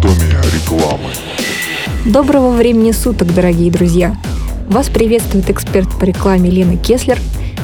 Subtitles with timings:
[0.00, 1.10] доме рекламы.
[2.06, 4.16] Доброго времени суток, дорогие друзья!
[4.68, 7.18] Вас приветствует эксперт по рекламе Лена Кеслер.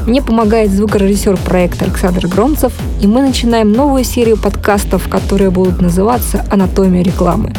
[0.06, 6.44] Мне помогает звукорежиссер проекта Александр Громцев, и мы начинаем новую серию подкастов, которые будут называться
[6.50, 7.52] «Анатомия рекламы».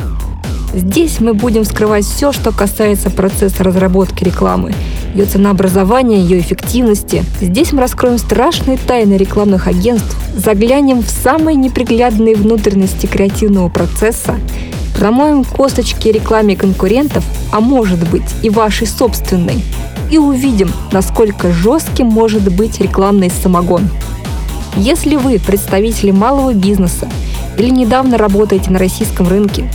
[0.74, 4.74] Здесь мы будем скрывать все, что касается процесса разработки рекламы,
[5.14, 7.24] ее ценообразования, ее эффективности.
[7.42, 14.36] Здесь мы раскроем страшные тайны рекламных агентств, заглянем в самые неприглядные внутренности креативного процесса
[14.98, 19.64] Промоем косточки рекламе конкурентов, а может быть и вашей собственной,
[20.10, 23.88] и увидим, насколько жестким может быть рекламный самогон.
[24.76, 27.08] Если вы представители малого бизнеса
[27.60, 29.70] или недавно работаете на российском рынке,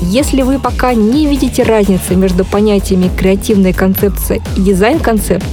[0.00, 5.46] если вы пока не видите разницы между понятиями креативная концепция и дизайн-концепт,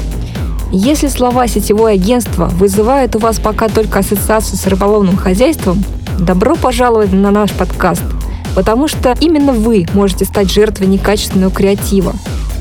[0.72, 5.84] если слова сетевое агентство вызывают у вас пока только ассоциацию с рыболовным хозяйством,
[6.20, 8.04] добро пожаловать на наш подкаст–
[8.58, 12.16] Потому что именно вы можете стать жертвой некачественного креатива.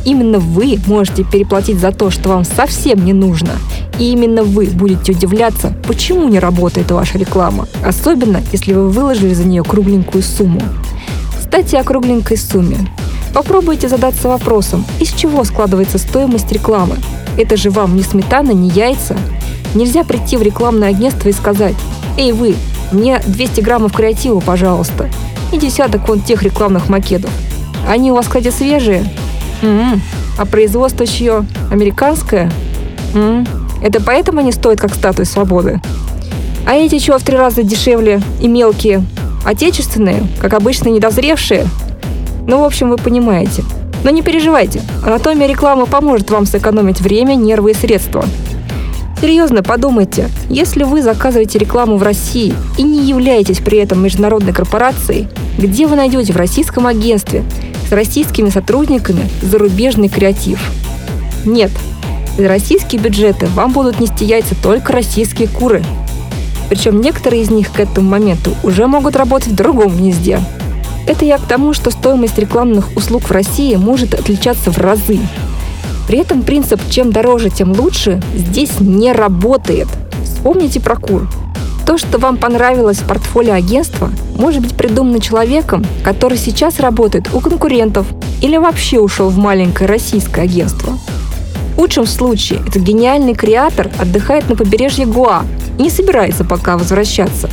[0.05, 3.53] Именно вы можете переплатить за то, что вам совсем не нужно.
[3.99, 7.67] И именно вы будете удивляться, почему не работает ваша реклама.
[7.83, 10.61] Особенно, если вы выложили за нее кругленькую сумму.
[11.47, 12.79] Кстати, о кругленькой сумме.
[13.33, 16.97] Попробуйте задаться вопросом, из чего складывается стоимость рекламы.
[17.39, 19.17] Это же вам не сметана, не яйца.
[19.75, 21.75] Нельзя прийти в рекламное агентство и сказать,
[22.19, 22.55] «Эй, вы,
[22.93, 25.09] мне 200 граммов креатива, пожалуйста
[25.53, 27.31] и десяток вон тех рекламных макетов.
[27.89, 29.05] Они у вас, кстати, свежие?
[29.63, 30.01] М-м.
[30.39, 31.47] А производство чье?
[31.71, 32.51] Американское?
[33.15, 33.47] М-м.
[33.83, 35.81] Это поэтому они стоят как статуя свободы?
[36.67, 39.05] А эти чего в три раза дешевле и мелкие?
[39.47, 41.69] Отечественные, как обычно, недозревшие?
[42.49, 43.63] Ну, в общем, вы понимаете.
[44.03, 48.25] Но не переживайте, анатомия рекламы поможет вам сэкономить время, нервы и средства.
[49.21, 55.29] Серьезно, подумайте, если вы заказываете рекламу в России и не являетесь при этом международной корпорацией,
[55.57, 57.45] где вы найдете в российском агентстве
[57.89, 60.59] с российскими сотрудниками зарубежный креатив?
[61.45, 61.71] Нет,
[62.37, 65.85] из российские бюджеты вам будут нести яйца только российские куры.
[66.69, 70.41] Причем некоторые из них к этому моменту уже могут работать в другом гнезде.
[71.07, 75.21] Это я к тому, что стоимость рекламных услуг в России может отличаться в разы.
[76.09, 79.89] При этом принцип «чем дороже, тем лучше» здесь не работает.
[80.25, 81.29] Вспомните про кур.
[81.87, 87.41] То, что вам понравилось в портфолио агентства, может быть придумано человеком, который сейчас работает у
[87.41, 88.07] конкурентов
[88.43, 90.99] или вообще ушел в маленькое российское агентство.
[91.77, 95.45] В лучшем случае этот гениальный креатор отдыхает на побережье Гуа
[95.79, 97.51] и не собирается пока возвращаться.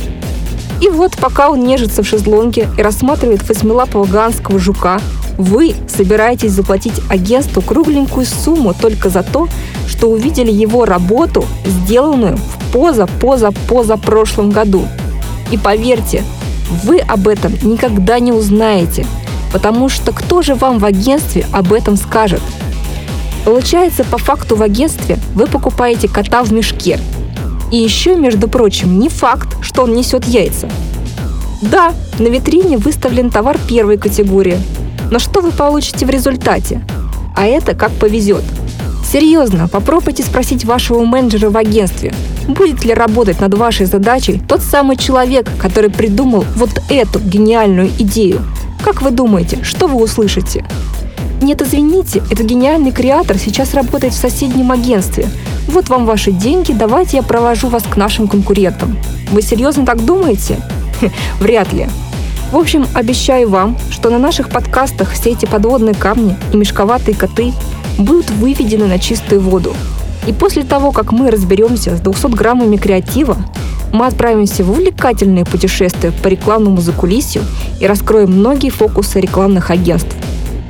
[0.80, 4.98] И вот пока он нежится в шезлонге и рассматривает восьмилапого ганского жука,
[5.36, 9.46] вы собираетесь заплатить агентству кругленькую сумму только за то,
[9.86, 14.86] что увидели его работу, сделанную в поза-поза-поза прошлом году.
[15.50, 16.22] И поверьте,
[16.84, 19.06] вы об этом никогда не узнаете,
[19.52, 22.40] потому что кто же вам в агентстве об этом скажет?
[23.44, 26.98] Получается, по факту в агентстве вы покупаете кота в мешке.
[27.70, 30.68] И еще, между прочим, не факт, что он несет яйца.
[31.60, 34.58] Да, на витрине выставлен товар первой категории,
[35.10, 36.80] но что вы получите в результате?
[37.36, 38.44] А это как повезет.
[39.10, 42.14] Серьезно, попробуйте спросить вашего менеджера в агентстве,
[42.48, 48.40] будет ли работать над вашей задачей тот самый человек, который придумал вот эту гениальную идею.
[48.82, 50.64] Как вы думаете, что вы услышите?
[51.44, 55.28] Нет, извините, этот гениальный креатор сейчас работает в соседнем агентстве.
[55.68, 58.96] Вот вам ваши деньги, давайте я провожу вас к нашим конкурентам.
[59.30, 60.58] Вы серьезно так думаете?
[61.40, 61.86] Вряд ли.
[62.50, 67.52] В общем, обещаю вам, что на наших подкастах все эти подводные камни и мешковатые коты
[67.98, 69.74] будут выведены на чистую воду.
[70.26, 73.36] И после того, как мы разберемся с 200 граммами креатива,
[73.92, 77.42] мы отправимся в увлекательное путешествие по рекламному закулисью
[77.80, 80.16] и раскроем многие фокусы рекламных агентств.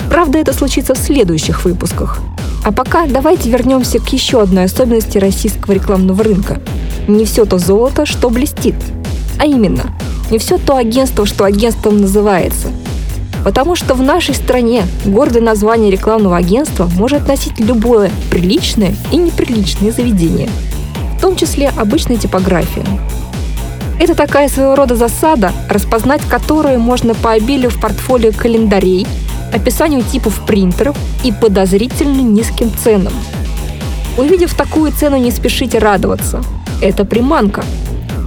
[0.08, 2.18] Правда, это случится в следующих выпусках.
[2.64, 6.60] А пока давайте вернемся к еще одной особенности российского рекламного рынка.
[7.08, 8.76] Не все то золото, что блестит.
[9.38, 9.92] А именно,
[10.30, 12.68] не все то агентство, что агентством называется.
[13.44, 19.92] Потому что в нашей стране гордое название рекламного агентства может носить любое приличное и неприличное
[19.92, 20.48] заведение,
[21.18, 22.86] в том числе обычная типография.
[24.00, 29.06] Это такая своего рода засада, распознать которую можно по обилию в портфолио календарей,
[29.54, 33.12] описанию типов принтеров и подозрительно низким ценам.
[34.18, 36.42] Увидев такую цену, не спешите радоваться.
[36.82, 37.64] Это приманка.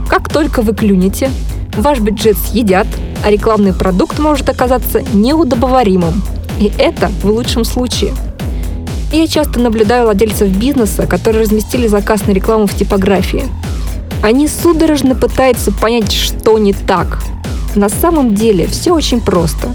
[0.10, 1.30] Как только вы клюнете,
[1.76, 2.88] ваш бюджет съедят,
[3.26, 6.24] а рекламный продукт может оказаться неудобоваримым.
[6.60, 8.14] И это в лучшем случае.
[9.12, 13.44] Я часто наблюдаю владельцев бизнеса, которые разместили заказ на рекламу в типографии.
[14.24, 17.20] Они судорожно пытаются понять, что не так.
[17.76, 19.74] На самом деле все очень просто.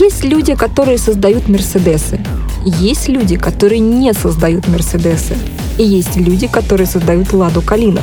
[0.00, 2.18] Есть люди, которые создают Мерседесы.
[2.64, 5.36] Есть люди, которые не создают Мерседесы.
[5.78, 8.00] И есть люди, которые создают Ладу Калина.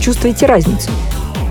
[0.00, 0.88] Чувствуете разницу?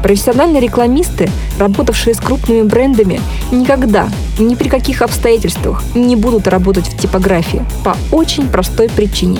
[0.01, 1.29] Профессиональные рекламисты,
[1.59, 3.19] работавшие с крупными брендами,
[3.51, 4.07] никогда,
[4.39, 9.39] ни при каких обстоятельствах не будут работать в типографии по очень простой причине.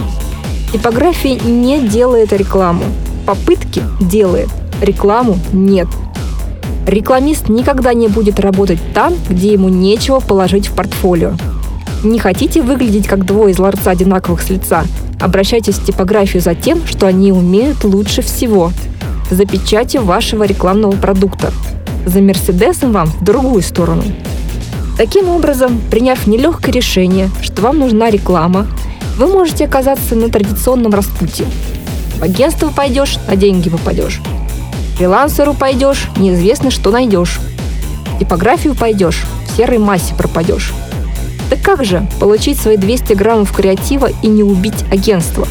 [0.74, 2.84] Типография не делает рекламу.
[3.26, 4.50] Попытки делает,
[4.82, 5.88] рекламу нет.
[6.88, 11.34] Рекламист никогда не будет работать там, где ему нечего положить в портфолио.
[12.04, 14.84] Не хотите выглядеть как двое из ларца одинаковых с лица?
[15.20, 18.72] Обращайтесь в типографию за тем, что они умеют лучше всего–
[19.32, 21.52] за печатью вашего рекламного продукта.
[22.06, 24.04] За Мерседесом вам в другую сторону.
[24.98, 28.68] Таким образом, приняв нелегкое решение, что вам нужна реклама,
[29.18, 31.46] вы можете оказаться на традиционном распутье.
[32.20, 34.22] В агентство пойдешь, на деньги попадешь.
[35.02, 37.40] Фрилансеру пойдешь, неизвестно, что найдешь.
[38.06, 40.74] В типографию пойдешь, в серой массе пропадешь.
[41.50, 45.48] Так как же получить свои 200 граммов креатива и не убить агентство?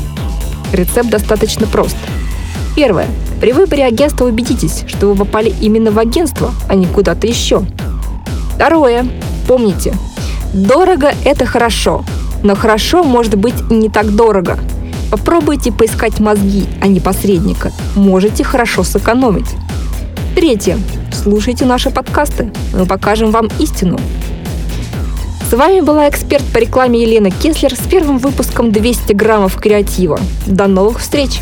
[0.73, 1.97] Рецепт достаточно прост.
[2.77, 3.09] Первое.
[3.41, 7.65] При выборе агентства убедитесь, что вы попали именно в агентство, а не куда-то еще.
[8.55, 9.05] Второе.
[9.49, 9.95] Помните,
[10.55, 12.05] дорого– это хорошо,
[12.45, 14.61] но хорошо может быть и не так дорого.
[15.11, 17.73] Попробуйте поискать мозги, а не посредника.
[17.97, 19.49] Можете хорошо сэкономить.
[20.37, 20.79] Третье.
[21.13, 22.53] Слушайте наши подкасты.
[22.73, 23.99] Мы покажем вам истину.
[25.51, 30.21] С вами была эксперт по рекламе Елена Кеслер с первым выпуском 200 граммов креатива.
[30.47, 31.41] До новых встреч!